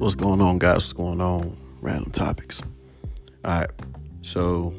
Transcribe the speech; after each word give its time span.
What's 0.00 0.14
going 0.14 0.40
on, 0.40 0.58
guys? 0.58 0.76
What's 0.76 0.92
going 0.94 1.20
on? 1.20 1.58
Random 1.82 2.10
topics. 2.10 2.62
All 3.44 3.60
right. 3.60 3.70
So, 4.22 4.74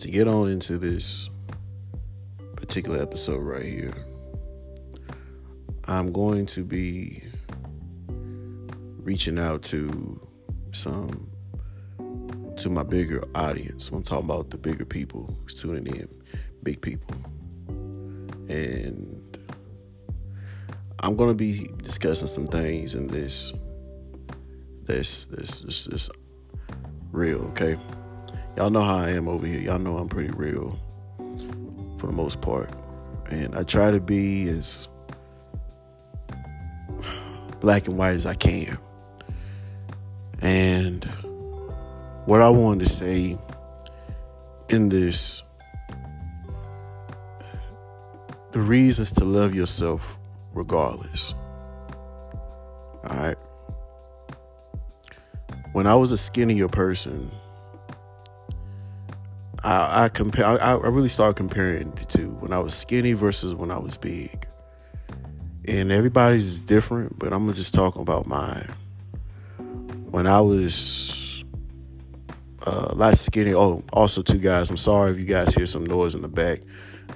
to 0.00 0.10
get 0.10 0.26
on 0.26 0.48
into 0.48 0.78
this 0.78 1.30
particular 2.56 3.00
episode 3.00 3.38
right 3.38 3.62
here, 3.62 3.94
I'm 5.84 6.10
going 6.10 6.46
to 6.46 6.64
be 6.64 7.22
reaching 8.98 9.38
out 9.38 9.62
to 9.66 10.20
some 10.72 11.30
to 12.56 12.68
my 12.68 12.82
bigger 12.82 13.22
audience. 13.36 13.90
I'm 13.90 14.02
talking 14.02 14.24
about 14.24 14.50
the 14.50 14.58
bigger 14.58 14.86
people 14.86 15.38
tuning 15.46 15.86
in, 15.86 16.08
big 16.64 16.80
people. 16.80 17.14
And 18.48 19.38
I'm 20.98 21.14
gonna 21.14 21.32
be 21.32 21.70
discussing 21.84 22.26
some 22.26 22.48
things 22.48 22.96
in 22.96 23.06
this 23.06 23.52
this 24.90 25.26
this 25.26 25.60
this 25.60 25.84
this 25.86 26.10
real, 27.12 27.40
okay? 27.48 27.76
Y'all 28.56 28.70
know 28.70 28.82
how 28.82 28.96
I 28.96 29.10
am 29.10 29.28
over 29.28 29.46
here. 29.46 29.60
Y'all 29.60 29.78
know 29.78 29.96
I'm 29.96 30.08
pretty 30.08 30.30
real 30.30 30.78
for 31.98 32.06
the 32.06 32.12
most 32.12 32.40
part. 32.40 32.70
And 33.30 33.54
I 33.54 33.62
try 33.62 33.90
to 33.90 34.00
be 34.00 34.48
as 34.48 34.88
black 37.60 37.86
and 37.86 37.96
white 37.96 38.14
as 38.14 38.26
I 38.26 38.34
can. 38.34 38.78
And 40.42 41.04
what 42.24 42.40
I 42.40 42.50
wanted 42.50 42.84
to 42.84 42.90
say 42.90 43.38
in 44.68 44.88
this 44.88 45.42
the 48.50 48.60
reasons 48.60 49.12
to 49.12 49.24
love 49.24 49.54
yourself 49.54 50.18
regardless. 50.52 51.34
All 53.04 53.16
right. 53.16 53.36
When 55.72 55.86
I 55.86 55.94
was 55.94 56.12
a 56.12 56.16
skinnier 56.16 56.68
person, 56.68 57.30
I, 59.62 60.04
I 60.04 60.08
compare. 60.08 60.46
I, 60.46 60.56
I 60.56 60.88
really 60.88 61.08
started 61.08 61.36
comparing 61.36 61.90
the 61.92 62.04
two. 62.04 62.30
When 62.40 62.52
I 62.52 62.58
was 62.58 62.74
skinny 62.74 63.12
versus 63.12 63.54
when 63.54 63.70
I 63.70 63.78
was 63.78 63.96
big, 63.96 64.46
and 65.66 65.92
everybody's 65.92 66.60
different. 66.60 67.18
But 67.18 67.32
I'm 67.32 67.52
just 67.54 67.74
talking 67.74 68.02
about 68.02 68.26
mine. 68.26 68.68
When 70.10 70.26
I 70.26 70.40
was 70.40 71.44
uh, 72.66 72.88
a 72.90 72.94
lot 72.94 73.16
skinny. 73.16 73.54
Oh, 73.54 73.82
also, 73.92 74.22
two 74.22 74.38
guys. 74.38 74.70
I'm 74.70 74.76
sorry 74.76 75.10
if 75.10 75.18
you 75.18 75.26
guys 75.26 75.54
hear 75.54 75.66
some 75.66 75.84
noise 75.84 76.14
in 76.14 76.22
the 76.22 76.28
back. 76.28 76.60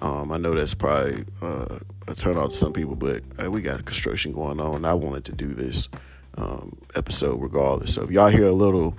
Um, 0.00 0.32
I 0.32 0.36
know 0.36 0.54
that's 0.54 0.74
probably 0.74 1.24
uh, 1.40 1.78
a 2.08 2.14
turn 2.14 2.36
off 2.36 2.50
to 2.50 2.56
some 2.56 2.72
people, 2.72 2.96
but 2.96 3.22
uh, 3.42 3.50
we 3.50 3.62
got 3.62 3.84
construction 3.84 4.32
going 4.32 4.60
on. 4.60 4.84
I 4.84 4.94
wanted 4.94 5.24
to 5.26 5.32
do 5.32 5.48
this 5.54 5.88
um, 6.36 6.76
episode 6.94 7.40
regardless. 7.40 7.94
So 7.94 8.02
if 8.02 8.10
y'all 8.10 8.28
hear 8.28 8.46
a 8.46 8.52
little 8.52 8.96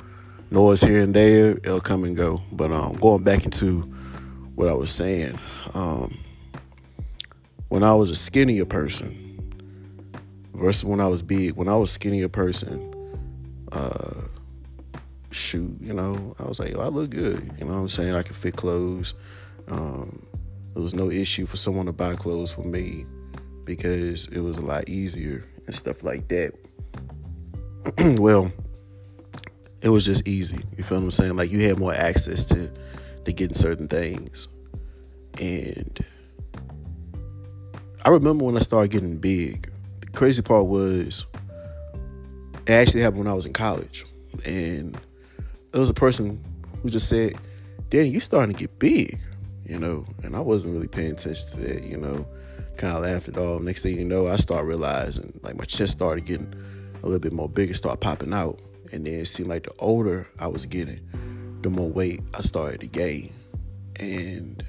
noise 0.51 0.81
here 0.81 1.01
and 1.01 1.13
there, 1.13 1.51
it'll 1.51 1.81
come 1.81 2.03
and 2.03 2.15
go. 2.15 2.41
But 2.51 2.71
um, 2.71 2.95
going 2.95 3.23
back 3.23 3.45
into 3.45 3.81
what 4.55 4.67
I 4.67 4.73
was 4.73 4.91
saying, 4.91 5.37
um, 5.73 6.17
when 7.69 7.83
I 7.83 7.93
was 7.93 8.09
a 8.09 8.15
skinnier 8.15 8.65
person 8.65 9.21
versus 10.53 10.85
when 10.85 10.99
I 10.99 11.07
was 11.07 11.21
big, 11.21 11.55
when 11.55 11.67
I 11.67 11.75
was 11.75 11.91
skinnier 11.91 12.29
person, 12.29 12.91
uh, 13.71 14.21
shoot, 15.31 15.75
you 15.81 15.93
know, 15.93 16.35
I 16.39 16.47
was 16.47 16.59
like, 16.59 16.73
oh, 16.75 16.81
I 16.81 16.87
look 16.87 17.09
good. 17.09 17.51
You 17.59 17.65
know 17.65 17.73
what 17.73 17.79
I'm 17.79 17.87
saying? 17.89 18.15
I 18.15 18.23
can 18.23 18.33
fit 18.33 18.55
clothes. 18.55 19.13
Um, 19.67 20.25
there 20.73 20.83
was 20.83 20.93
no 20.93 21.09
issue 21.09 21.45
for 21.45 21.57
someone 21.57 21.85
to 21.87 21.93
buy 21.93 22.15
clothes 22.15 22.53
for 22.53 22.61
me 22.61 23.05
because 23.65 24.27
it 24.27 24.39
was 24.39 24.57
a 24.57 24.61
lot 24.61 24.87
easier 24.87 25.45
and 25.65 25.75
stuff 25.75 26.03
like 26.03 26.27
that. 26.29 26.53
well, 28.19 28.51
it 29.81 29.89
was 29.89 30.05
just 30.05 30.27
easy. 30.27 30.63
You 30.77 30.83
feel 30.83 30.97
what 30.97 31.05
I'm 31.05 31.11
saying? 31.11 31.35
Like 31.35 31.51
you 31.51 31.61
had 31.63 31.79
more 31.79 31.93
access 31.93 32.45
to 32.45 32.71
to 33.25 33.31
getting 33.31 33.55
certain 33.55 33.87
things. 33.87 34.47
And 35.39 35.99
I 38.03 38.09
remember 38.09 38.45
when 38.45 38.55
I 38.55 38.59
started 38.59 38.91
getting 38.91 39.17
big. 39.17 39.71
The 40.01 40.07
crazy 40.07 40.41
part 40.41 40.65
was 40.67 41.25
it 42.67 42.71
actually 42.71 43.01
happened 43.01 43.19
when 43.19 43.27
I 43.27 43.33
was 43.33 43.45
in 43.45 43.53
college. 43.53 44.05
And 44.45 44.97
there 45.71 45.81
was 45.81 45.89
a 45.89 45.95
person 45.95 46.43
who 46.81 46.89
just 46.89 47.09
said, 47.09 47.35
Danny, 47.89 48.09
you're 48.09 48.21
starting 48.21 48.55
to 48.55 48.59
get 48.59 48.77
big 48.79 49.19
you 49.65 49.79
know, 49.79 50.05
and 50.23 50.35
I 50.35 50.39
wasn't 50.41 50.75
really 50.75 50.87
paying 50.87 51.11
attention 51.11 51.47
to 51.49 51.59
that, 51.61 51.83
you 51.83 51.97
know, 51.97 52.27
kind 52.77 52.95
of 52.95 53.03
laughed 53.03 53.27
it 53.27 53.37
off. 53.37 53.61
Next 53.61 53.83
thing 53.83 53.97
you 53.97 54.05
know, 54.05 54.27
I 54.27 54.35
start 54.35 54.65
realizing 54.65 55.39
like 55.41 55.57
my 55.57 55.65
chest 55.65 55.93
started 55.93 56.25
getting 56.25 56.53
a 57.05 57.07
little 57.07 57.19
bit 57.19 57.31
more 57.31 57.47
bigger, 57.47 57.73
start 57.73 58.01
popping 58.01 58.33
out. 58.33 58.59
And 58.91 59.05
then 59.05 59.13
it 59.13 59.27
seemed 59.27 59.49
like 59.49 59.63
the 59.63 59.73
older 59.79 60.27
I 60.39 60.47
was 60.47 60.65
getting, 60.65 60.99
the 61.61 61.69
more 61.69 61.89
weight 61.89 62.21
I 62.33 62.41
started 62.41 62.81
to 62.81 62.87
gain. 62.87 63.33
And 63.95 64.65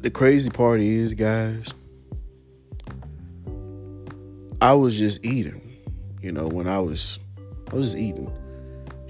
the 0.00 0.10
crazy 0.10 0.50
part 0.50 0.80
is, 0.80 1.14
guys, 1.14 1.72
I 4.60 4.74
was 4.74 4.98
just 4.98 5.24
eating, 5.24 5.78
you 6.20 6.32
know, 6.32 6.48
when 6.48 6.66
I 6.66 6.80
was, 6.80 7.18
I 7.72 7.76
was 7.76 7.96
eating 7.96 8.30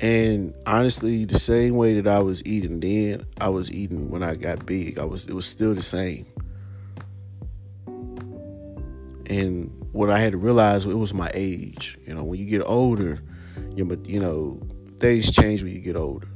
and 0.01 0.55
honestly, 0.65 1.25
the 1.25 1.39
same 1.39 1.77
way 1.77 2.01
that 2.01 2.07
I 2.07 2.21
was 2.21 2.45
eating 2.47 2.79
then, 2.79 3.27
I 3.41 3.49
was 3.49 3.73
eating 3.73 4.11
when 4.11 4.23
I 4.23 4.37
got 4.37 4.65
big. 4.65 4.99
I 4.99 5.05
was 5.05 5.27
it 5.27 5.35
was 5.35 5.47
still 5.47 5.75
the 5.75 5.81
same. 5.81 6.27
And 9.27 9.88
what 9.99 10.11
I 10.11 10.21
had 10.21 10.31
to 10.31 10.39
realize 10.39 10.85
it 10.85 10.95
was 10.95 11.13
my 11.13 11.29
age. 11.35 11.99
You 12.07 12.15
know, 12.15 12.23
when 12.23 12.39
you 12.39 12.47
get 12.47 12.63
older, 12.65 13.21
you 13.75 14.01
you 14.05 14.21
know, 14.21 14.61
things 15.01 15.35
change 15.35 15.65
when 15.65 15.73
you 15.73 15.81
get 15.81 15.97
older. 15.97 16.29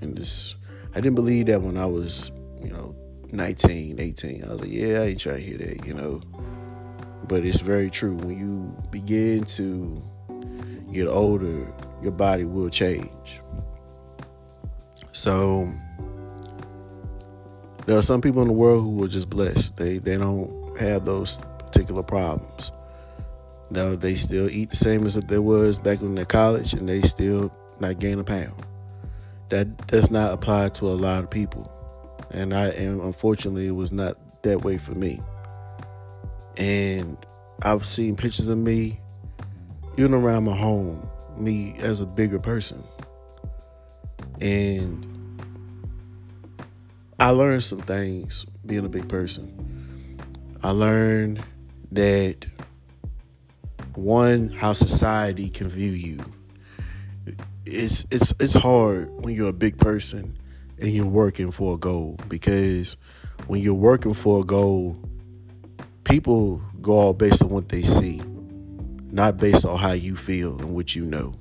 And 0.00 0.16
this 0.16 0.54
I 0.92 1.02
didn't 1.02 1.16
believe 1.16 1.44
that 1.46 1.60
when 1.60 1.76
I 1.76 1.84
was, 1.84 2.30
you 2.62 2.70
know, 2.70 2.96
19, 3.30 4.00
18. 4.00 4.42
I 4.42 4.48
was 4.48 4.62
like, 4.62 4.70
yeah, 4.70 5.02
I 5.02 5.04
ain't 5.08 5.20
trying 5.20 5.36
to 5.36 5.42
hear 5.42 5.58
that, 5.58 5.86
you 5.86 5.92
know. 5.92 6.22
But 7.28 7.44
it's 7.44 7.60
very 7.60 7.90
true. 7.90 8.14
When 8.14 8.38
you 8.38 8.74
begin 8.90 9.44
to 9.44 10.02
get 10.90 11.06
older, 11.06 11.70
your 12.02 12.12
body 12.12 12.46
will 12.46 12.70
change. 12.70 13.42
So 15.12 15.70
there 17.84 17.98
are 17.98 18.02
some 18.02 18.22
people 18.22 18.40
in 18.40 18.48
the 18.48 18.54
world 18.54 18.82
who 18.82 19.04
are 19.04 19.08
just 19.08 19.28
blessed. 19.28 19.76
They 19.76 19.98
they 19.98 20.16
don't 20.16 20.74
have 20.78 21.04
those 21.04 21.38
particular 21.58 22.02
problems. 22.02 22.72
Now 23.70 23.94
they 23.94 24.16
still 24.16 24.48
eat 24.48 24.70
the 24.70 24.76
same 24.76 25.06
as 25.06 25.14
what 25.14 25.28
they 25.28 25.38
was 25.38 25.78
back 25.78 26.00
when 26.02 26.14
they're 26.14 26.24
college, 26.24 26.72
and 26.72 26.88
they 26.88 27.02
still 27.02 27.52
not 27.78 27.98
gain 27.98 28.18
a 28.18 28.24
pound. 28.24 28.66
That 29.48 29.86
does 29.86 30.10
not 30.10 30.32
apply 30.32 30.70
to 30.70 30.88
a 30.88 30.94
lot 30.94 31.24
of 31.24 31.30
people, 31.30 31.70
and 32.30 32.54
I 32.54 32.68
and 32.68 33.00
unfortunately 33.00 33.66
it 33.68 33.72
was 33.72 33.92
not 33.92 34.42
that 34.42 34.62
way 34.64 34.78
for 34.78 34.94
me. 34.94 35.20
And 36.56 37.16
I've 37.62 37.86
seen 37.86 38.16
pictures 38.16 38.48
of 38.48 38.58
me, 38.58 39.00
even 39.96 40.14
around 40.14 40.44
my 40.44 40.56
home, 40.56 41.08
me 41.36 41.74
as 41.78 42.00
a 42.00 42.06
bigger 42.06 42.38
person. 42.38 42.82
And 44.40 45.06
I 47.18 47.30
learned 47.30 47.62
some 47.62 47.82
things 47.82 48.46
being 48.64 48.84
a 48.84 48.88
big 48.88 49.08
person. 49.08 50.16
I 50.62 50.70
learned 50.70 51.44
that 51.92 52.46
one, 54.00 54.48
how 54.48 54.72
society 54.72 55.48
can 55.48 55.68
view 55.68 55.92
you. 55.92 56.18
It's 57.66 58.06
it's 58.10 58.32
it's 58.40 58.54
hard 58.54 59.10
when 59.22 59.34
you're 59.34 59.50
a 59.50 59.52
big 59.52 59.78
person 59.78 60.38
and 60.78 60.90
you're 60.90 61.06
working 61.06 61.50
for 61.50 61.74
a 61.74 61.78
goal 61.78 62.18
because 62.28 62.96
when 63.46 63.60
you're 63.60 63.74
working 63.74 64.14
for 64.14 64.40
a 64.40 64.44
goal, 64.44 64.96
people 66.04 66.62
go 66.80 66.92
all 66.92 67.12
based 67.12 67.42
on 67.42 67.50
what 67.50 67.68
they 67.68 67.82
see 67.82 68.22
not 69.12 69.36
based 69.36 69.64
on 69.64 69.78
how 69.78 69.92
you 69.92 70.16
feel 70.16 70.58
and 70.58 70.74
what 70.74 70.94
you 70.94 71.04
know. 71.04 71.34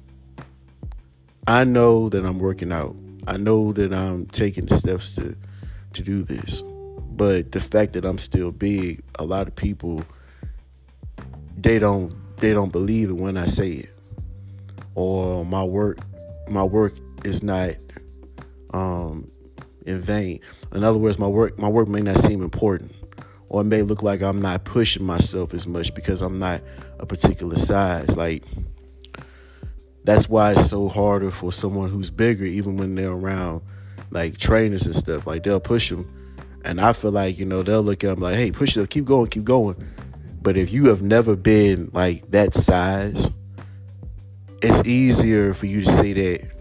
I 1.47 1.63
know 1.63 2.09
that 2.09 2.25
I'm 2.25 2.39
working 2.39 2.71
out. 2.71 2.95
I 3.27 3.37
know 3.37 3.71
that 3.73 3.93
I'm 3.93 4.25
taking 4.27 4.65
the 4.65 4.75
steps 4.75 5.15
to 5.15 5.35
to 5.93 6.03
do 6.03 6.23
this. 6.23 6.61
But 6.61 7.51
the 7.51 7.59
fact 7.59 7.93
that 7.93 8.05
I'm 8.05 8.17
still 8.17 8.51
big, 8.51 9.01
a 9.17 9.25
lot 9.25 9.47
of 9.47 9.55
people 9.55 10.03
they 11.57 11.77
don't 11.77 12.13
they 12.39 12.53
don't 12.53 12.71
believe 12.71 13.09
it 13.09 13.17
when 13.17 13.37
I 13.37 13.45
say 13.45 13.69
it. 13.69 13.89
Or 14.95 15.45
my 15.45 15.63
work 15.63 15.99
my 16.49 16.63
work 16.63 16.93
is 17.23 17.43
not 17.43 17.75
um 18.73 19.31
in 19.85 19.99
vain. 20.01 20.39
In 20.73 20.83
other 20.83 20.99
words, 20.99 21.19
my 21.19 21.27
work 21.27 21.57
my 21.59 21.67
work 21.67 21.87
may 21.87 22.01
not 22.01 22.17
seem 22.17 22.41
important 22.41 22.93
or 23.49 23.61
it 23.61 23.65
may 23.65 23.81
look 23.81 24.03
like 24.03 24.21
I'm 24.21 24.41
not 24.41 24.63
pushing 24.63 25.03
myself 25.05 25.53
as 25.53 25.67
much 25.67 25.93
because 25.93 26.21
I'm 26.21 26.39
not 26.39 26.61
a 26.99 27.05
particular 27.05 27.57
size. 27.57 28.15
Like 28.15 28.43
that's 30.03 30.29
why 30.29 30.53
it's 30.53 30.69
so 30.69 30.87
harder 30.87 31.31
for 31.31 31.51
someone 31.51 31.89
who's 31.89 32.09
bigger, 32.09 32.45
even 32.45 32.77
when 32.77 32.95
they're 32.95 33.11
around 33.11 33.61
like 34.11 34.37
trainers 34.37 34.85
and 34.85 34.95
stuff. 34.95 35.27
Like 35.27 35.43
they'll 35.43 35.59
push 35.59 35.89
them, 35.89 36.07
and 36.63 36.79
I 36.79 36.93
feel 36.93 37.11
like 37.11 37.39
you 37.39 37.45
know 37.45 37.63
they'll 37.63 37.81
look 37.81 38.03
at 38.03 38.11
them 38.11 38.19
like, 38.19 38.35
"Hey, 38.35 38.51
push 38.51 38.77
it, 38.77 38.89
keep 38.89 39.05
going, 39.05 39.27
keep 39.27 39.43
going." 39.43 39.75
But 40.41 40.57
if 40.57 40.71
you 40.71 40.87
have 40.87 41.01
never 41.01 41.35
been 41.35 41.89
like 41.93 42.29
that 42.31 42.53
size, 42.53 43.29
it's 44.61 44.87
easier 44.87 45.53
for 45.53 45.65
you 45.65 45.81
to 45.81 45.91
say 45.91 46.13
that 46.13 46.51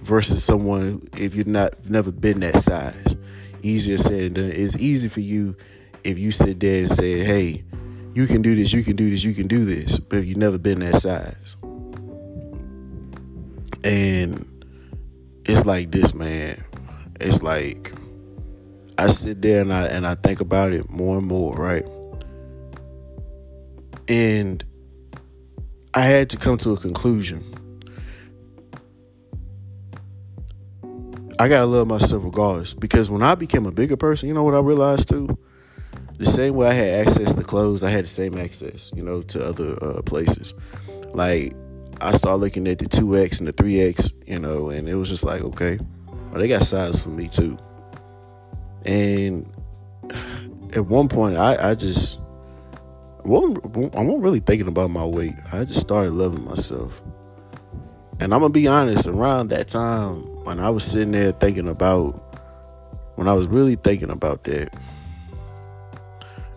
versus 0.00 0.44
someone 0.44 1.08
if 1.16 1.34
you're 1.34 1.46
not 1.46 1.88
never 1.88 2.12
been 2.12 2.40
that 2.40 2.56
size. 2.56 3.16
Easier 3.62 3.96
said 3.96 4.34
than 4.34 4.34
done. 4.34 4.52
It's 4.52 4.76
easy 4.76 5.08
for 5.08 5.20
you 5.20 5.56
if 6.02 6.18
you 6.18 6.30
sit 6.30 6.60
there 6.60 6.82
and 6.82 6.92
say, 6.92 7.24
"Hey, 7.24 7.64
you 8.14 8.26
can 8.26 8.42
do 8.42 8.54
this, 8.54 8.72
you 8.72 8.84
can 8.84 8.94
do 8.96 9.08
this, 9.10 9.24
you 9.24 9.32
can 9.32 9.46
do 9.46 9.64
this," 9.64 9.98
but 9.98 10.18
if 10.18 10.26
you've 10.26 10.36
never 10.36 10.58
been 10.58 10.80
that 10.80 10.96
size. 10.96 11.56
And 13.82 14.46
it's 15.46 15.64
like 15.64 15.90
this, 15.90 16.14
man. 16.14 16.62
It's 17.20 17.42
like 17.42 17.92
I 18.98 19.08
sit 19.08 19.40
there 19.40 19.62
and 19.62 19.72
I 19.72 19.86
and 19.86 20.06
I 20.06 20.14
think 20.14 20.40
about 20.40 20.72
it 20.72 20.90
more 20.90 21.18
and 21.18 21.26
more, 21.26 21.54
right? 21.54 21.86
And 24.08 24.64
I 25.94 26.02
had 26.02 26.30
to 26.30 26.36
come 26.36 26.58
to 26.58 26.72
a 26.72 26.76
conclusion. 26.76 27.54
I 31.38 31.48
gotta 31.48 31.66
love 31.66 31.88
myself 31.88 32.24
regardless 32.24 32.74
because 32.74 33.10
when 33.10 33.22
I 33.22 33.34
became 33.34 33.66
a 33.66 33.72
bigger 33.72 33.96
person, 33.96 34.28
you 34.28 34.34
know 34.34 34.44
what 34.44 34.54
I 34.54 34.60
realized 34.60 35.08
too? 35.08 35.36
The 36.16 36.26
same 36.26 36.54
way 36.54 36.68
I 36.68 36.72
had 36.72 37.06
access 37.06 37.34
to 37.34 37.42
clothes, 37.42 37.82
I 37.82 37.90
had 37.90 38.04
the 38.04 38.08
same 38.08 38.38
access, 38.38 38.92
you 38.94 39.02
know, 39.02 39.22
to 39.22 39.44
other 39.44 39.76
uh, 39.82 40.02
places. 40.02 40.54
Like 41.12 41.54
I 42.00 42.12
started 42.12 42.36
looking 42.36 42.68
at 42.68 42.78
the 42.78 42.86
2X 42.86 43.40
and 43.40 43.48
the 43.48 43.52
3X, 43.52 44.12
you 44.26 44.38
know, 44.38 44.70
and 44.70 44.88
it 44.88 44.94
was 44.94 45.08
just 45.08 45.24
like, 45.24 45.42
okay, 45.42 45.78
well, 46.06 46.40
they 46.40 46.48
got 46.48 46.64
size 46.64 47.00
for 47.00 47.10
me 47.10 47.28
too. 47.28 47.58
And 48.84 49.50
at 50.74 50.86
one 50.86 51.08
point, 51.08 51.36
I, 51.36 51.70
I 51.70 51.74
just, 51.74 52.18
I 53.24 53.28
wasn't 53.28 54.22
really 54.22 54.40
thinking 54.40 54.68
about 54.68 54.90
my 54.90 55.04
weight. 55.04 55.34
I 55.52 55.64
just 55.64 55.80
started 55.80 56.12
loving 56.12 56.44
myself. 56.44 57.02
And 58.20 58.34
I'm 58.34 58.40
gonna 58.40 58.50
be 58.52 58.68
honest, 58.68 59.06
around 59.06 59.48
that 59.48 59.68
time 59.68 60.22
when 60.44 60.60
I 60.60 60.70
was 60.70 60.84
sitting 60.84 61.12
there 61.12 61.32
thinking 61.32 61.68
about, 61.68 62.20
when 63.16 63.26
I 63.26 63.32
was 63.32 63.46
really 63.46 63.76
thinking 63.76 64.10
about 64.10 64.44
that, 64.44 64.74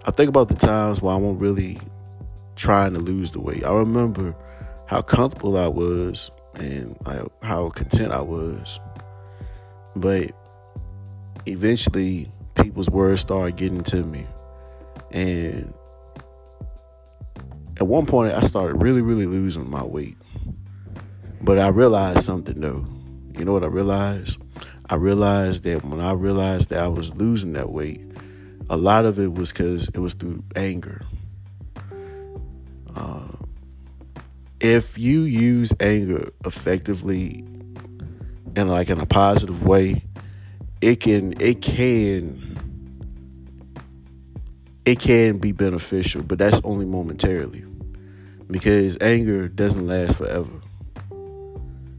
I 0.05 0.11
think 0.11 0.29
about 0.29 0.49
the 0.49 0.55
times 0.55 1.01
where 1.01 1.13
I 1.13 1.17
wasn't 1.17 1.41
really 1.41 1.79
trying 2.55 2.93
to 2.93 2.99
lose 2.99 3.31
the 3.31 3.39
weight. 3.39 3.65
I 3.65 3.73
remember 3.73 4.35
how 4.87 5.01
comfortable 5.01 5.57
I 5.57 5.67
was 5.67 6.31
and 6.55 6.97
how 7.41 7.69
content 7.69 8.11
I 8.11 8.21
was. 8.21 8.79
But 9.95 10.31
eventually, 11.45 12.31
people's 12.55 12.89
words 12.89 13.21
started 13.21 13.55
getting 13.57 13.83
to 13.83 14.03
me. 14.03 14.27
And 15.11 15.73
at 17.79 17.85
one 17.85 18.05
point, 18.05 18.33
I 18.33 18.41
started 18.41 18.81
really, 18.81 19.01
really 19.01 19.27
losing 19.27 19.69
my 19.69 19.83
weight. 19.83 20.17
But 21.41 21.59
I 21.59 21.67
realized 21.67 22.21
something 22.21 22.59
though. 22.59 22.85
You 23.37 23.45
know 23.45 23.53
what 23.53 23.63
I 23.63 23.67
realized? 23.67 24.41
I 24.89 24.95
realized 24.95 25.63
that 25.63 25.85
when 25.85 26.01
I 26.01 26.13
realized 26.13 26.69
that 26.71 26.79
I 26.79 26.87
was 26.87 27.15
losing 27.15 27.53
that 27.53 27.69
weight, 27.69 28.01
a 28.69 28.77
lot 28.77 29.05
of 29.05 29.19
it 29.19 29.33
was 29.33 29.51
because 29.51 29.89
it 29.89 29.99
was 29.99 30.13
through 30.13 30.43
anger. 30.55 31.05
Uh, 32.95 33.31
if 34.59 34.97
you 34.97 35.21
use 35.21 35.71
anger 35.79 36.31
effectively 36.45 37.45
and 38.55 38.69
like 38.69 38.89
in 38.89 38.99
a 38.99 39.05
positive 39.05 39.63
way, 39.63 40.03
it 40.81 40.99
can 40.99 41.39
it 41.39 41.61
can 41.61 42.46
it 44.87 44.99
can 44.99 45.37
be 45.37 45.51
beneficial, 45.51 46.23
but 46.23 46.39
that's 46.39 46.61
only 46.63 46.85
momentarily. 46.85 47.65
Because 48.49 48.97
anger 49.01 49.49
doesn't 49.49 49.85
last 49.85 50.17
forever. 50.17 50.61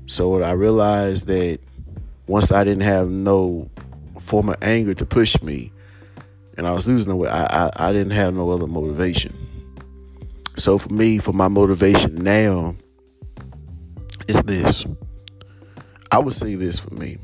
So 0.06 0.43
I 0.43 0.52
realized 0.52 1.26
that 1.26 1.61
once 2.26 2.50
I 2.50 2.64
didn't 2.64 2.85
have 2.85 3.11
no 3.11 3.69
form 4.19 4.49
of 4.49 4.56
anger 4.62 4.94
to 4.94 5.05
push 5.05 5.40
me, 5.43 5.70
and 6.56 6.67
I 6.67 6.73
was 6.73 6.88
losing 6.88 7.11
the 7.11 7.17
way, 7.17 7.29
I, 7.29 7.67
I, 7.67 7.70
I 7.76 7.93
didn't 7.93 8.12
have 8.12 8.35
no 8.35 8.50
other 8.50 8.67
motivation. 8.67 9.37
So 10.56 10.79
for 10.79 10.88
me, 10.88 11.19
for 11.19 11.35
my 11.35 11.49
motivation 11.49 12.14
now, 12.14 12.75
is 14.26 14.43
this. 14.44 14.87
I 16.11 16.20
would 16.20 16.32
say 16.32 16.55
this 16.55 16.79
for 16.79 16.94
me. 16.94 17.19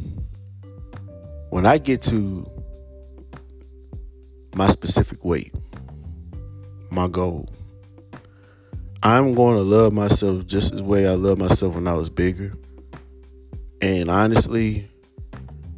When 1.49 1.64
I 1.64 1.78
get 1.78 2.02
to 2.02 2.53
my 4.54 4.68
specific 4.68 5.24
weight, 5.24 5.52
my 6.90 7.08
goal, 7.08 7.48
I'm 9.02 9.34
going 9.34 9.56
to 9.56 9.62
love 9.62 9.92
myself 9.92 10.46
just 10.46 10.72
as 10.72 10.82
way 10.82 11.06
I 11.06 11.14
love 11.14 11.38
myself 11.38 11.74
when 11.74 11.86
I 11.86 11.94
was 11.94 12.08
bigger. 12.08 12.54
And 13.80 14.10
honestly, 14.10 14.88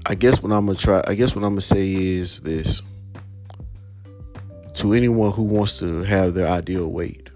I 0.09 0.15
guess 0.15 0.41
what 0.41 0.53
I'm 0.53 0.67
gonna 0.67 0.79
try, 0.79 1.03
I 1.09 1.17
guess 1.17 1.35
what 1.35 1.45
I'm 1.45 1.53
gonna 1.53 1.61
say 1.61 1.93
is 1.93 2.41
this 2.43 2.81
to 4.75 4.93
anyone 4.93 5.33
who 5.33 5.43
wants 5.43 5.81
to 5.81 6.05
have 6.05 6.35
their 6.35 6.47
ideal 6.47 6.87
weight 6.87 7.27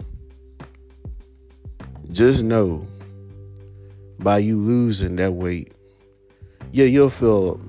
just 2.11 2.43
know 2.43 2.87
by 4.19 4.37
you 4.37 4.57
losing 4.57 5.15
that 5.17 5.33
weight, 5.33 5.73
yeah, 6.71 6.85
you'll 6.85 7.09
feel 7.09 7.59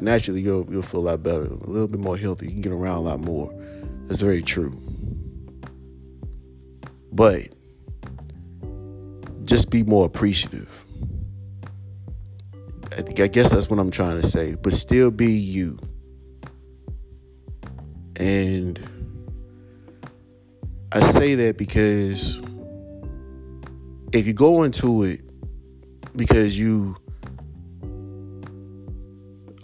naturally 0.00 0.40
you'll 0.40 0.66
you'll 0.70 0.82
feel 0.82 1.00
a 1.00 1.08
lot 1.10 1.22
better, 1.22 1.42
a 1.42 1.70
little 1.70 1.88
bit 1.88 2.00
more 2.00 2.16
healthy. 2.16 2.46
You 2.46 2.52
can 2.52 2.60
get 2.60 2.72
around 2.72 2.96
a 2.96 3.00
lot 3.00 3.20
more. 3.20 3.52
That's 4.06 4.20
very 4.20 4.42
true. 4.42 4.70
But 7.12 7.48
just 9.44 9.70
be 9.70 9.82
more 9.82 10.06
appreciative. 10.06 10.84
I, 12.92 13.22
I 13.22 13.26
guess 13.28 13.50
that's 13.50 13.68
what 13.70 13.78
I'm 13.78 13.90
trying 13.90 14.20
to 14.20 14.26
say. 14.26 14.54
But 14.54 14.72
still 14.72 15.10
be 15.10 15.32
you. 15.32 15.78
And 18.16 18.78
I 20.92 21.00
say 21.00 21.34
that 21.34 21.56
because 21.56 22.40
if 24.12 24.26
you 24.26 24.32
go 24.32 24.62
into 24.62 25.02
it 25.02 25.20
because 26.14 26.56
you 26.56 26.96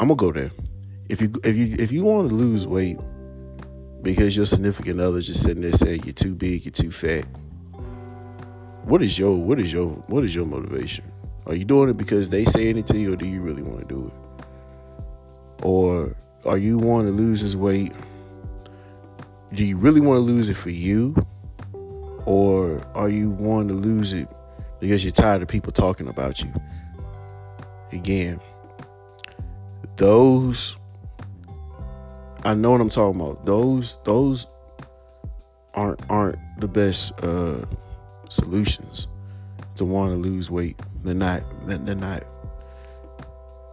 I'm 0.01 0.09
gonna 0.09 0.17
go 0.17 0.33
there. 0.33 0.51
If 1.11 1.21
you 1.21 1.31
if 1.45 1.57
you 1.57 1.77
if 1.79 1.93
you 1.93 2.05
want 2.05 2.31
to 2.31 2.35
lose 2.35 2.67
weight 2.67 2.99
because 4.03 4.35
your 4.35 4.47
significant 4.47 4.99
other 4.99 5.21
just 5.21 5.43
sitting 5.43 5.63
there 5.63 5.73
saying 5.73 6.05
you're 6.05 6.15
too 6.15 6.35
big, 6.35 6.65
you're 6.65 6.73
too 6.73 6.91
fat. 6.91 7.27
What 8.85 9.03
is 9.03 9.19
your 9.19 9.37
what 9.37 9.61
is 9.61 9.73
your 9.73 9.91
what 10.09 10.25
is 10.25 10.35
your 10.35 10.47
motivation? 10.47 11.05
Are 11.47 11.55
you 11.55 11.67
doing 11.67 11.91
it 11.91 11.99
because 11.99 12.31
they 12.31 12.47
saying 12.47 12.79
it 12.79 12.87
to 12.89 12.99
you, 12.99 13.13
or 13.13 13.17
do 13.17 13.27
you 13.27 13.43
really 13.43 13.63
want 13.63 13.81
to 13.81 13.95
do 13.95 14.07
it? 14.07 15.65
Or 15.65 16.17
are 16.47 16.59
you 16.59 16.79
wanting 16.79 17.15
to 17.15 17.23
lose 17.23 17.43
this 17.43 17.55
weight? 17.55 17.93
Do 19.53 19.65
you 19.65 19.77
really 19.77 20.01
want 20.01 20.17
to 20.17 20.23
lose 20.23 20.49
it 20.49 20.55
for 20.55 20.71
you? 20.71 21.15
Or 22.25 22.83
are 22.95 23.09
you 23.09 23.31
wanting 23.31 23.69
to 23.69 23.75
lose 23.75 24.13
it 24.13 24.29
because 24.81 25.05
you're 25.05 25.13
tired 25.13 25.43
of 25.43 25.49
people 25.49 25.73
talking 25.73 26.09
about 26.09 26.41
you. 26.41 26.51
Again, 27.93 28.41
those 30.01 30.77
I 32.43 32.55
know 32.55 32.71
what 32.71 32.81
I'm 32.81 32.89
talking 32.89 33.21
about. 33.21 33.45
Those 33.45 34.03
those 34.05 34.47
aren't 35.75 36.01
aren't 36.09 36.39
the 36.59 36.69
best 36.69 37.23
uh, 37.23 37.67
solutions 38.31 39.09
to 39.77 39.85
want 39.85 40.13
to 40.13 40.17
lose 40.17 40.51
weight. 40.51 40.81
They're 41.05 41.15
not. 41.15 41.43
They're, 41.67 41.95
not. 41.95 42.25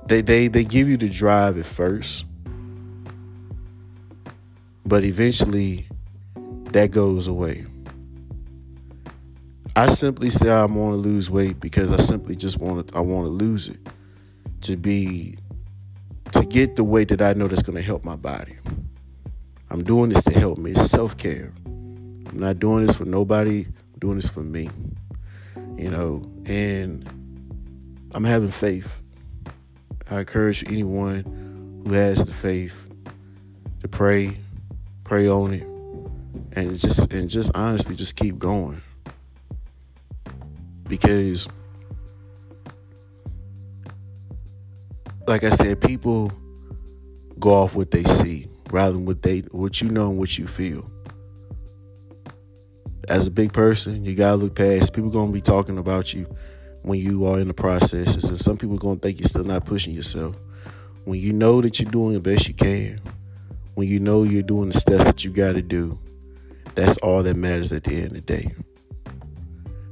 They 0.06 0.22
they 0.22 0.50
they 0.50 0.66
give 0.66 0.90
you 0.90 0.98
the 0.98 1.10
drive 1.10 1.58
at 1.58 1.66
first, 1.66 2.26
but 4.86 5.06
eventually 5.06 5.88
that 6.72 6.92
goes 6.92 7.28
away. 7.28 7.66
I 9.78 9.88
simply 9.90 10.30
say 10.30 10.50
I 10.50 10.66
want 10.66 10.92
to 10.94 10.98
lose 10.98 11.30
weight 11.30 11.62
because 11.62 11.94
I 11.94 11.98
simply 11.98 12.36
just 12.36 12.60
want 12.60 12.90
to 12.90 12.98
I 12.98 13.00
want 13.00 13.26
to 13.28 13.30
lose 13.30 13.70
it 13.70 13.80
to 14.64 14.76
be 14.76 15.38
to 16.34 16.46
get 16.46 16.76
the 16.76 16.84
weight 16.84 17.10
that 17.10 17.22
I 17.22 17.34
know 17.34 17.48
that's 17.48 17.62
going 17.62 17.76
to 17.76 17.82
help 17.82 18.04
my 18.04 18.16
body. 18.16 18.56
I'm 19.70 19.84
doing 19.84 20.10
this 20.10 20.24
to 20.24 20.40
help 20.40 20.58
me. 20.58 20.72
It's 20.72 20.90
self-care. 20.90 21.54
I'm 21.66 22.40
not 22.40 22.60
doing 22.60 22.86
this 22.86 22.96
for 22.96 23.06
nobody. 23.06 23.66
I'm 23.66 24.00
doing 24.00 24.16
this 24.16 24.30
for 24.30 24.42
me. 24.42 24.70
You 25.76 25.90
know, 25.90 26.30
and 26.46 27.08
I'm 28.12 28.24
having 28.24 28.52
faith. 28.52 29.02
I 30.10 30.20
encourage 30.20 30.64
anyone 30.68 31.84
who 31.86 31.94
has 31.94 32.24
the 32.24 32.32
faith 32.32 32.90
to 33.82 33.88
pray, 33.88 34.38
pray 35.04 35.28
on 35.28 35.54
it, 35.54 35.64
and 36.54 36.78
just 36.78 37.12
and 37.12 37.30
just 37.30 37.52
honestly 37.54 37.96
just 37.96 38.16
keep 38.16 38.40
going 38.40 38.82
because 40.88 41.48
like 45.28 45.44
I 45.44 45.52
said, 45.52 45.82
people 45.82 46.32
go 47.40 47.52
off 47.52 47.76
what 47.76 47.92
they 47.92 48.04
see 48.04 48.50
rather 48.72 48.94
than 48.94 49.06
what 49.06 49.22
they 49.22 49.40
what 49.52 49.82
you 49.82 49.90
know 49.90 50.10
and 50.10 50.18
what 50.20 50.38
you 50.38 50.48
feel. 50.48 50.90
as 53.10 53.28
a 53.28 53.32
big 53.32 53.54
person, 53.54 54.06
you 54.06 54.16
gotta 54.16 54.38
look 54.38 54.56
past. 54.56 54.94
People 54.94 55.10
gonna 55.10 55.32
be 55.32 55.42
talking 55.42 55.78
about 55.78 56.14
you 56.14 56.26
when 56.84 57.00
you 57.00 57.26
are 57.26 57.40
in 57.40 57.48
the 57.48 57.54
processes, 57.54 58.26
and 58.26 58.40
some 58.40 58.58
people 58.58 58.78
gonna 58.78 59.00
think 59.00 59.20
you're 59.20 59.28
still 59.30 59.44
not 59.44 59.66
pushing 59.66 59.94
yourself. 59.94 60.36
When 61.06 61.20
you 61.20 61.34
know 61.34 61.62
that 61.62 61.80
you're 61.80 61.92
doing 61.92 62.14
the 62.14 62.20
best 62.20 62.48
you 62.48 62.54
can, 62.54 63.02
when 63.76 63.88
you 63.88 64.00
know 64.00 64.24
you're 64.24 64.44
doing 64.44 64.70
the 64.70 64.80
steps 64.80 65.06
that 65.06 65.24
you 65.24 65.32
gotta 65.32 65.62
do, 65.62 66.00
that's 66.76 66.98
all 67.00 67.24
that 67.24 67.38
matters 67.38 67.72
at 67.72 67.86
the 67.86 67.96
end 67.96 68.08
of 68.08 68.14
the 68.14 68.22
day. 68.22 68.56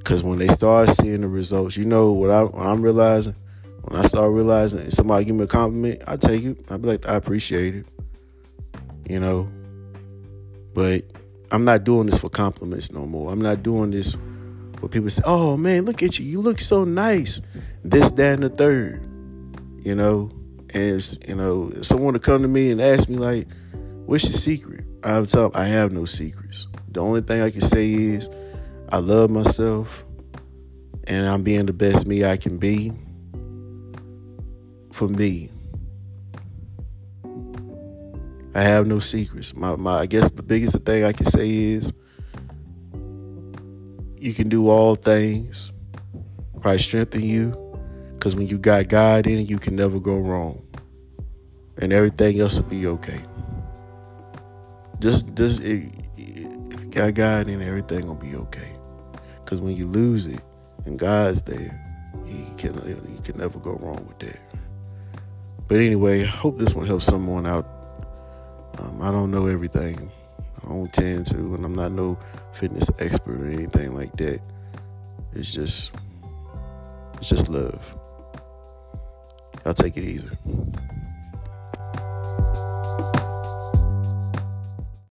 Cause 0.04 0.24
when 0.24 0.38
they 0.40 0.50
start 0.50 0.90
seeing 0.90 1.22
the 1.22 1.28
results, 1.28 1.78
you 1.78 1.86
know 1.86 2.12
what, 2.12 2.30
I, 2.30 2.44
what 2.44 2.56
I'm 2.66 2.82
realizing. 2.82 3.36
When 3.88 4.02
I 4.02 4.08
start 4.08 4.32
realizing 4.32 4.90
somebody 4.90 5.26
give 5.26 5.36
me 5.36 5.44
a 5.44 5.48
compliment, 5.48 6.02
I 6.08 6.18
take 6.18 6.44
it. 6.44 6.58
I 6.72 6.78
be 6.78 6.88
like, 6.88 7.08
I 7.08 7.14
appreciate 7.14 7.76
it. 7.76 7.86
You 9.08 9.20
know, 9.20 9.48
but 10.74 11.04
I'm 11.52 11.66
not 11.66 11.84
doing 11.84 12.08
this 12.08 12.18
for 12.18 12.30
compliments 12.30 12.92
no 12.92 13.06
more. 13.06 13.32
I'm 13.32 13.42
not 13.42 13.62
doing 13.62 13.92
this 13.92 14.18
for 14.78 14.90
people 14.90 15.12
say, 15.12 15.22
"Oh 15.24 15.56
man, 15.56 15.86
look 15.86 16.02
at 16.02 16.18
you. 16.18 16.26
You 16.26 16.42
look 16.42 16.60
so 16.62 16.84
nice." 16.84 17.42
This, 17.84 18.10
that, 18.12 18.34
and 18.34 18.44
the 18.44 18.50
third. 18.50 19.06
You 19.84 19.94
know, 19.94 20.32
and 20.72 21.18
you 21.28 21.36
know, 21.36 21.72
someone 21.84 22.16
to 22.16 22.20
come 22.20 22.42
to 22.42 22.48
me 22.48 22.72
and 22.72 22.82
ask 22.82 23.08
me 23.08 23.18
like, 23.18 23.48
"What's 24.08 24.24
your 24.24 24.34
secret?" 24.34 24.84
I 25.04 25.10
have 25.10 25.28
tell 25.28 25.50
them 25.50 25.62
I 25.62 25.66
have 25.66 25.92
no 25.92 26.06
secrets. 26.06 26.66
The 26.90 27.02
only 27.02 27.22
thing 27.22 27.42
I 27.42 27.52
can 27.52 27.62
say 27.62 27.94
is 27.94 28.32
I 28.90 28.98
love 28.98 29.30
myself 29.30 30.04
and 31.06 31.28
I'm 31.28 31.44
being 31.44 31.68
the 31.68 31.74
best 31.74 32.08
me 32.08 32.26
I 32.26 32.38
can 32.38 32.58
be 32.58 32.92
for 34.96 35.10
me. 35.10 35.50
I 38.56 38.62
have 38.62 38.88
no 38.88 39.00
secrets. 39.00 39.54
My, 39.54 39.76
my 39.76 40.00
I 40.00 40.06
guess 40.06 40.30
the 40.30 40.42
biggest 40.42 40.78
thing 40.80 41.04
I 41.04 41.12
can 41.12 41.26
say 41.26 41.50
is 41.50 41.92
you 44.18 44.34
can 44.34 44.48
do 44.48 44.70
all 44.70 44.96
things. 44.96 45.74
Christ 46.62 46.86
strengthen 46.86 47.24
you. 47.24 47.62
Because 48.14 48.38
when 48.38 48.48
you 48.48 48.58
got 48.58 48.88
God 48.88 49.28
in 49.28 49.40
it, 49.40 49.50
you 49.50 49.60
can 49.60 49.76
never 49.76 50.00
go 50.00 50.18
wrong. 50.18 50.66
And 51.78 51.92
everything 51.92 52.40
else 52.40 52.58
will 52.58 52.70
be 52.70 52.88
okay. 52.88 53.22
Just, 55.00 55.36
just 55.36 55.62
if 55.62 55.92
you 56.18 56.88
got 56.90 57.14
God 57.14 57.50
in 57.50 57.62
it, 57.62 57.68
everything 57.68 58.08
will 58.08 58.16
be 58.16 58.38
okay. 58.38 58.72
Because 59.44 59.60
when 59.60 59.76
you 59.76 59.88
lose 59.88 60.26
it 60.26 60.42
and 60.86 60.98
God's 60.98 61.44
there, 61.44 61.82
you 62.26 62.56
can, 62.58 62.76
you 63.14 63.20
can 63.22 63.38
never 63.38 63.60
go 63.60 63.74
wrong 63.74 64.08
with 64.08 64.20
that. 64.20 64.45
But 65.68 65.80
anyway, 65.80 66.24
I 66.24 66.26
hope 66.26 66.58
this 66.58 66.76
one 66.76 66.86
helps 66.86 67.06
someone 67.06 67.46
out 67.46 67.76
um, 68.80 69.02
I 69.02 69.12
don't 69.12 69.32
know 69.32 69.48
everything. 69.48 70.12
I 70.64 70.68
don't 70.68 70.92
tend 70.92 71.28
to, 71.28 71.38
and 71.38 71.64
I'm 71.64 71.76
not 71.76 71.92
no 71.92 72.18
fitness 72.52 72.90
expert 73.00 73.40
or 73.42 73.50
anything 73.50 73.96
like 73.96 74.16
that. 74.18 74.42
It's 75.34 75.54
just, 75.54 75.92
it's 77.16 77.30
just 77.30 77.48
love. 77.48 77.96
I'll 79.66 79.74
take 79.74 79.98
it 79.98 80.04
easy. 80.04 80.30